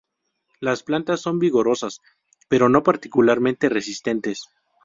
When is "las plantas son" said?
0.59-1.37